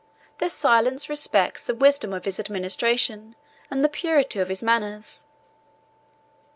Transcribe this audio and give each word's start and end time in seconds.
Their 0.39 0.49
silence 0.49 1.09
respects 1.09 1.63
the 1.63 1.75
wisdom 1.75 2.11
of 2.11 2.25
his 2.25 2.39
administration 2.39 3.35
and 3.69 3.83
the 3.83 3.87
purity 3.87 4.39
of 4.39 4.49
his 4.49 4.63
manners. 4.63 5.27